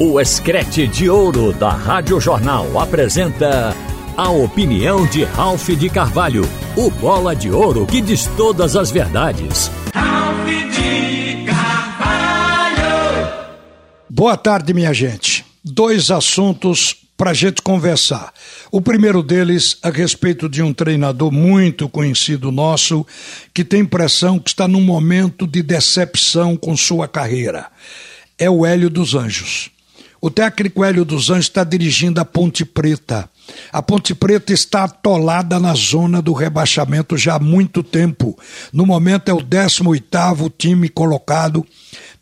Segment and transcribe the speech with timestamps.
[0.00, 3.74] O Escrete de Ouro da Rádio Jornal apresenta
[4.16, 9.68] a opinião de Ralph de Carvalho, o bola de ouro que diz todas as verdades.
[9.92, 12.78] Ralph de Carvalho!
[14.08, 15.44] Boa tarde, minha gente.
[15.64, 18.32] Dois assuntos para a gente conversar.
[18.70, 23.04] O primeiro deles a respeito de um treinador muito conhecido nosso
[23.52, 27.66] que tem impressão que está num momento de decepção com sua carreira.
[28.38, 29.76] É o Hélio dos Anjos.
[30.20, 33.30] O técnico Hélio dos Anjos está dirigindo a Ponte Preta.
[33.72, 38.36] A Ponte Preta está atolada na zona do rebaixamento já há muito tempo.
[38.72, 41.64] No momento é o 18º time colocado,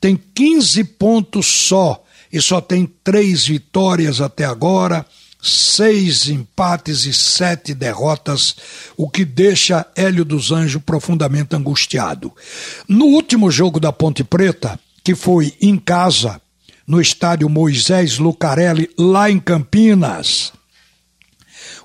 [0.00, 5.06] tem 15 pontos só e só tem três vitórias até agora,
[5.42, 8.56] seis empates e sete derrotas,
[8.96, 12.32] o que deixa Hélio dos Anjos profundamente angustiado.
[12.86, 16.40] No último jogo da Ponte Preta, que foi em casa,
[16.86, 20.52] no estádio Moisés Lucarelli, lá em Campinas.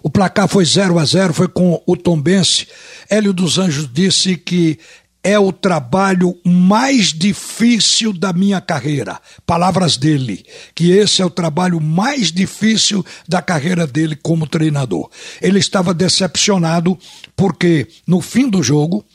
[0.04, 2.68] O placar foi 0 a 0 foi com o Tombense.
[3.10, 4.80] Hélio dos Anjos disse que
[5.24, 9.20] é o trabalho mais difícil da minha carreira.
[9.46, 15.10] Palavras dele, que esse é o trabalho mais difícil da carreira dele como treinador.
[15.42, 16.98] Ele estava decepcionado
[17.36, 19.06] porque no fim do jogo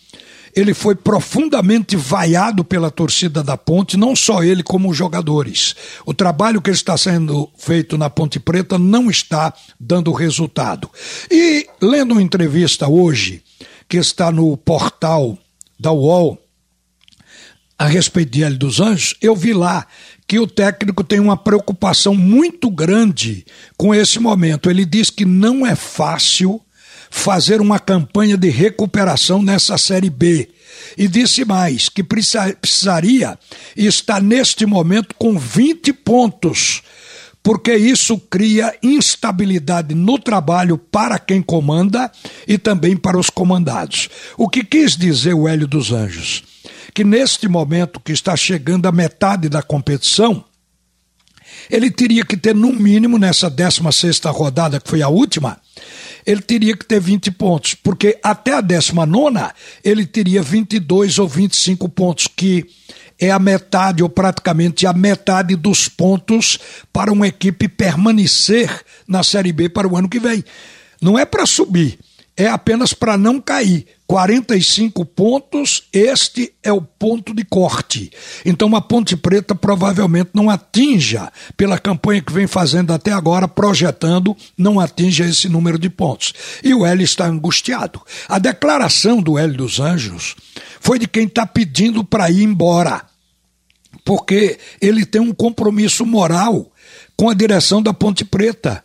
[0.57, 5.77] ele foi profundamente vaiado pela torcida da Ponte, não só ele, como os jogadores.
[6.07, 10.91] O trabalho que está sendo feito na Ponte Preta não está dando resultado.
[11.31, 13.43] E lendo uma entrevista hoje,
[13.87, 15.39] que está no portal
[15.79, 16.41] da UOL,
[17.79, 19.87] a respeito de Hélio dos Anjos, eu vi lá
[20.27, 23.45] que o técnico tem uma preocupação muito grande
[23.77, 24.71] com esse momento.
[24.71, 26.63] Ele diz que não é fácil
[27.11, 30.49] fazer uma campanha de recuperação nessa Série B.
[30.97, 33.39] E disse mais que precisaria
[33.77, 36.83] estar neste momento com 20 pontos,
[37.43, 42.11] porque isso cria instabilidade no trabalho para quem comanda
[42.47, 44.09] e também para os comandados.
[44.37, 46.43] O que quis dizer o Hélio dos Anjos?
[46.93, 50.45] Que neste momento que está chegando a metade da competição,
[51.71, 55.61] ele teria que ter no mínimo nessa 16 sexta rodada, que foi a última,
[56.27, 59.39] ele teria que ter 20 pontos, porque até a 19
[59.85, 62.67] ele teria 22 ou 25 pontos, que
[63.19, 66.59] é a metade ou praticamente a metade dos pontos
[66.93, 70.45] para uma equipe permanecer na Série B para o ano que vem.
[71.01, 71.99] Não é para subir,
[72.37, 73.87] é apenas para não cair.
[74.07, 78.13] 45 pontos, este é o ponto de corte.
[78.45, 84.37] Então a Ponte Preta provavelmente não atinja, pela campanha que vem fazendo até agora, projetando,
[84.57, 86.33] não atinja esse número de pontos.
[86.63, 88.01] E o Hélio está angustiado.
[88.29, 90.37] A declaração do Hélio dos Anjos
[90.79, 93.05] foi de quem está pedindo para ir embora,
[94.05, 96.71] porque ele tem um compromisso moral
[97.17, 98.85] com a direção da Ponte Preta,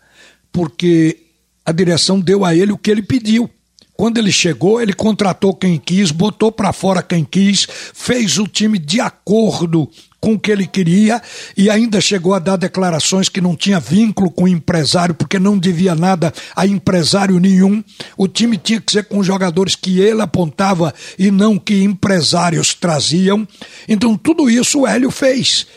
[0.52, 1.31] porque
[1.66, 3.50] a direção deu a ele o que ele pediu.
[3.94, 8.80] Quando ele chegou, ele contratou quem quis, botou para fora quem quis, fez o time
[8.80, 9.88] de acordo
[10.20, 11.22] com o que ele queria
[11.58, 15.58] e ainda chegou a dar declarações que não tinha vínculo com o empresário, porque não
[15.58, 17.84] devia nada a empresário nenhum.
[18.16, 23.48] O time tinha que ser com jogadores que ele apontava e não que empresários traziam.
[23.88, 25.68] Então, tudo isso o Hélio fez.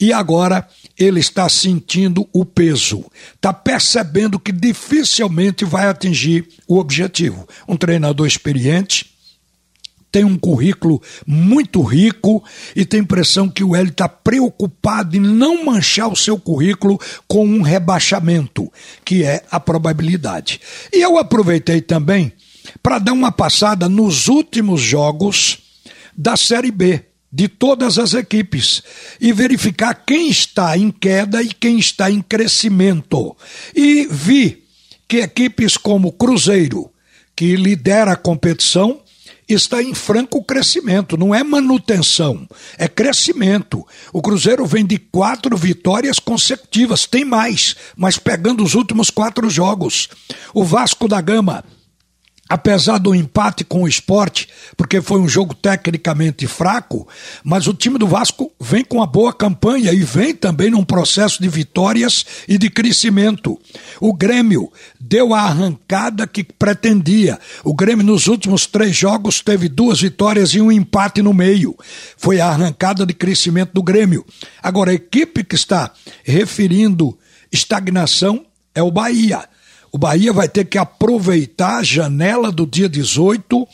[0.00, 0.66] E agora
[0.96, 3.04] ele está sentindo o peso,
[3.34, 7.48] está percebendo que dificilmente vai atingir o objetivo.
[7.66, 9.06] Um treinador experiente,
[10.10, 12.42] tem um currículo muito rico
[12.74, 17.46] e tem impressão que o Hélio está preocupado em não manchar o seu currículo com
[17.46, 18.72] um rebaixamento,
[19.04, 20.60] que é a probabilidade.
[20.92, 22.32] E eu aproveitei também
[22.82, 25.58] para dar uma passada nos últimos jogos
[26.16, 28.82] da Série B de todas as equipes
[29.20, 33.36] e verificar quem está em queda e quem está em crescimento.
[33.74, 34.64] E vi
[35.06, 36.90] que equipes como Cruzeiro,
[37.36, 39.00] que lidera a competição,
[39.48, 42.46] está em franco crescimento, não é manutenção,
[42.76, 43.86] é crescimento.
[44.12, 50.08] O Cruzeiro vem de quatro vitórias consecutivas, tem mais, mas pegando os últimos quatro jogos.
[50.52, 51.64] O Vasco da Gama
[52.48, 57.06] apesar do empate com o esporte, porque foi um jogo tecnicamente fraco,
[57.44, 61.42] mas o time do Vasco vem com uma boa campanha e vem também num processo
[61.42, 63.60] de vitórias e de crescimento.
[64.00, 67.38] O Grêmio deu a arrancada que pretendia.
[67.62, 71.76] O Grêmio nos últimos três jogos teve duas vitórias e um empate no meio.
[72.16, 74.24] Foi a arrancada de crescimento do Grêmio.
[74.62, 75.92] Agora, a equipe que está
[76.24, 77.18] referindo
[77.52, 79.48] estagnação é o Bahia
[79.98, 83.66] o Bahia vai ter que aproveitar a janela do dia 18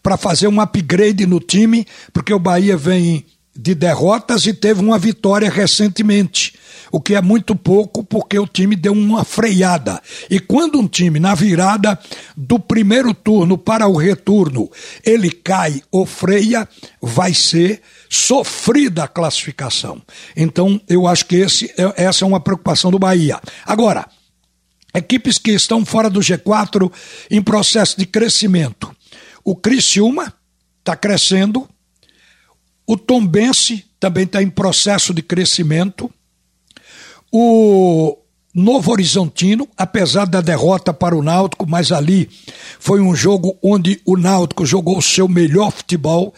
[0.00, 4.96] para fazer um upgrade no time, porque o Bahia vem de derrotas e teve uma
[4.96, 6.54] vitória recentemente,
[6.92, 10.00] o que é muito pouco porque o time deu uma freada.
[10.30, 11.98] E quando um time na virada
[12.36, 14.70] do primeiro turno para o retorno,
[15.04, 16.68] ele cai ou freia,
[17.00, 20.00] vai ser sofrida a classificação.
[20.36, 23.40] Então, eu acho que esse, é, essa é uma preocupação do Bahia.
[23.66, 24.06] Agora,
[24.94, 26.92] equipes que estão fora do G4
[27.30, 28.94] em processo de crescimento.
[29.44, 30.32] O Criciúma
[30.80, 31.68] está crescendo,
[32.86, 36.10] o Tombense também está em processo de crescimento.
[37.30, 38.18] O
[38.54, 42.28] Novo Horizontino, apesar da derrota para o Náutico, mas ali
[42.78, 46.34] foi um jogo onde o Náutico jogou o seu melhor futebol,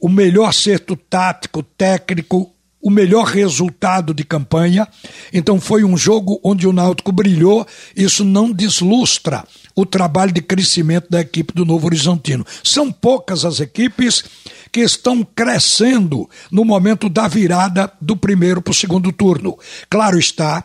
[0.00, 4.86] o melhor acerto tático, técnico, o melhor resultado de campanha.
[5.32, 7.66] Então foi um jogo onde o Náutico brilhou.
[7.96, 9.44] Isso não deslustra
[9.74, 12.44] o trabalho de crescimento da equipe do Novo Horizontino.
[12.62, 14.24] São poucas as equipes
[14.72, 19.58] que estão crescendo no momento da virada do primeiro para o segundo turno.
[19.88, 20.64] Claro está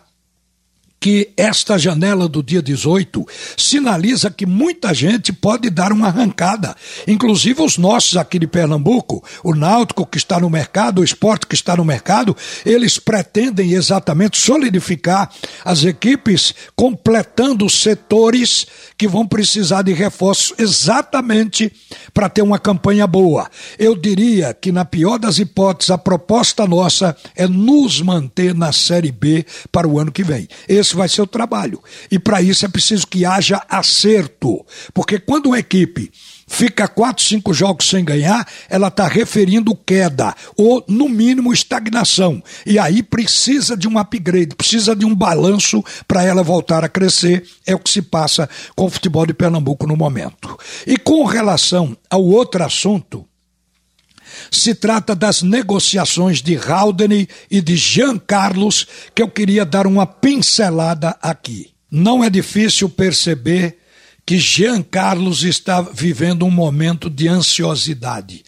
[1.03, 3.27] que esta janela do dia 18
[3.57, 6.73] sinaliza que muita gente pode dar uma arrancada,
[7.05, 11.55] inclusive os nossos aqui de Pernambuco, o Náutico que está no mercado, o esporte que
[11.55, 12.33] está no mercado,
[12.65, 15.29] eles pretendem exatamente solidificar
[15.65, 18.65] as equipes, completando setores
[18.97, 21.69] que vão precisar de reforços exatamente
[22.13, 23.49] para ter uma campanha boa.
[23.77, 29.11] Eu diria que, na pior das hipóteses, a proposta nossa é nos manter na Série
[29.11, 30.47] B para o ano que vem.
[30.65, 31.81] Esse esse vai ser o trabalho.
[32.09, 34.65] E para isso é preciso que haja acerto.
[34.93, 36.11] Porque quando uma equipe
[36.47, 42.41] fica quatro, cinco jogos sem ganhar, ela está referindo queda, ou no mínimo estagnação.
[42.65, 47.43] E aí precisa de um upgrade, precisa de um balanço para ela voltar a crescer.
[47.65, 50.57] É o que se passa com o futebol de Pernambuco no momento.
[50.85, 53.25] E com relação ao outro assunto,
[54.51, 60.05] se trata das negociações de Haldane e de Jean Carlos, que eu queria dar uma
[60.05, 61.71] pincelada aqui.
[61.89, 63.77] Não é difícil perceber
[64.25, 68.43] que Jean Carlos está vivendo um momento de ansiosidade.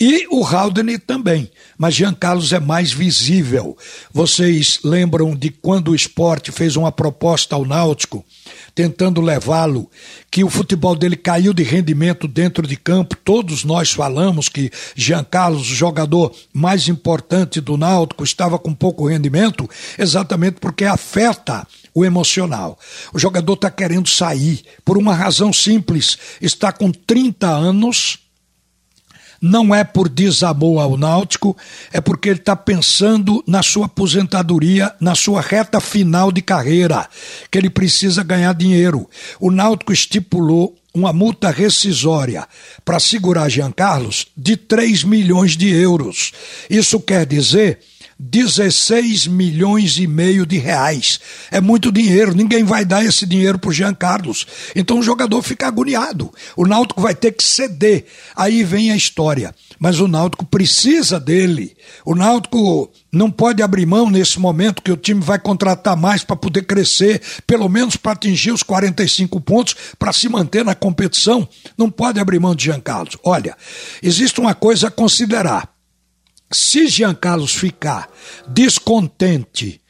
[0.00, 3.76] E o Haldane também, mas Jean Carlos é mais visível.
[4.12, 8.24] Vocês lembram de quando o esporte fez uma proposta ao Náutico
[8.76, 9.90] tentando levá-lo,
[10.30, 13.16] que o futebol dele caiu de rendimento dentro de campo.
[13.24, 19.08] Todos nós falamos que Jean Carlos, o jogador mais importante do Náutico, estava com pouco
[19.08, 19.68] rendimento,
[19.98, 22.78] exatamente porque afeta o emocional.
[23.12, 28.27] O jogador está querendo sair por uma razão simples: está com 30 anos
[29.40, 31.56] não é por desamor ao Náutico,
[31.92, 37.08] é porque ele está pensando na sua aposentadoria, na sua reta final de carreira,
[37.50, 39.08] que ele precisa ganhar dinheiro.
[39.40, 42.46] O Náutico estipulou uma multa rescisória
[42.84, 46.32] para segurar Jean Carlos de 3 milhões de euros.
[46.68, 47.78] Isso quer dizer
[48.18, 51.20] 16 milhões e meio de reais.
[51.52, 54.44] É muito dinheiro, ninguém vai dar esse dinheiro para o Jean Carlos.
[54.74, 56.32] Então o jogador fica agoniado.
[56.56, 58.06] O Náutico vai ter que ceder.
[58.34, 59.54] Aí vem a história.
[59.78, 61.76] Mas o Náutico precisa dele.
[62.04, 66.34] O Náutico não pode abrir mão nesse momento que o time vai contratar mais para
[66.34, 71.48] poder crescer, pelo menos para atingir os 45 pontos, para se manter na competição.
[71.76, 73.16] Não pode abrir mão de Jean Carlos.
[73.22, 73.56] Olha,
[74.02, 75.77] existe uma coisa a considerar.
[76.50, 78.08] Se Jean Carlos ficar
[78.46, 79.80] descontente,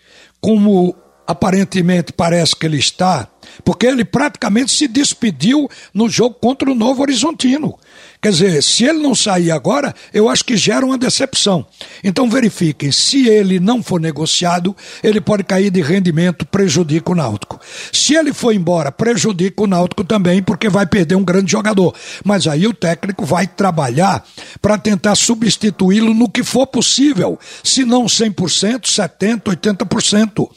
[0.41, 0.97] como
[1.27, 3.31] aparentemente parece que ele está,
[3.63, 7.79] porque ele praticamente se despediu no jogo contra o Novo Horizontino.
[8.21, 11.65] Quer dizer, se ele não sair agora, eu acho que gera uma decepção.
[12.03, 17.61] Então verifiquem, se ele não for negociado, ele pode cair de rendimento, prejudica o Náutico.
[17.93, 21.95] Se ele for embora, prejudica o Náutico também, porque vai perder um grande jogador.
[22.25, 24.25] Mas aí o técnico vai trabalhar
[24.61, 30.51] para tentar substituí-lo no que for possível, se não 100%, 70%, 80%.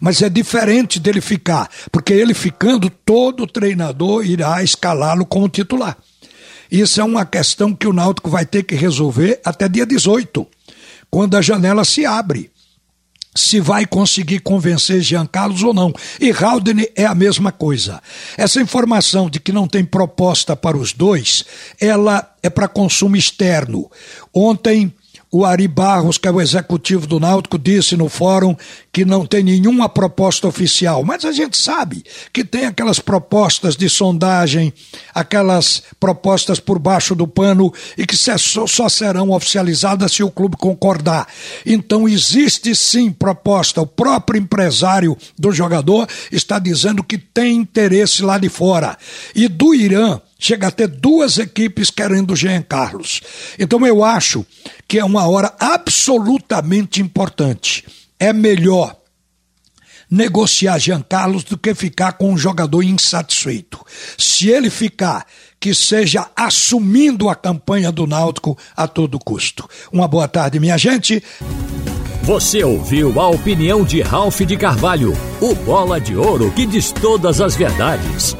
[0.00, 5.96] Mas é diferente dele ficar, porque ele ficando, todo treinador irá escalá-lo como titular.
[6.70, 10.46] Isso é uma questão que o Náutico vai ter que resolver até dia 18,
[11.10, 12.50] quando a janela se abre.
[13.34, 15.92] Se vai conseguir convencer Jean Carlos ou não.
[16.18, 18.02] E Haldane é a mesma coisa.
[18.34, 21.44] Essa informação de que não tem proposta para os dois,
[21.78, 23.90] ela é para consumo externo.
[24.32, 24.90] Ontem
[25.30, 28.56] o Ari Barros, que é o executivo do Náutico, disse no fórum
[28.92, 33.88] que não tem nenhuma proposta oficial, mas a gente sabe que tem aquelas propostas de
[33.90, 34.72] sondagem,
[35.14, 41.26] aquelas propostas por baixo do pano e que só serão oficializadas se o clube concordar.
[41.64, 43.82] Então existe sim proposta.
[43.82, 48.96] O próprio empresário do jogador está dizendo que tem interesse lá de fora.
[49.34, 53.20] E do Irã, Chega a ter duas equipes querendo o Jean Carlos.
[53.58, 54.44] Então eu acho
[54.86, 57.84] que é uma hora absolutamente importante.
[58.18, 58.96] É melhor
[60.10, 63.84] negociar Jean Carlos do que ficar com um jogador insatisfeito.
[64.16, 65.26] Se ele ficar,
[65.58, 69.68] que seja assumindo a campanha do Náutico a todo custo.
[69.92, 71.22] Uma boa tarde, minha gente.
[72.22, 77.40] Você ouviu a opinião de Ralph de Carvalho, o bola de ouro que diz todas
[77.40, 78.36] as verdades.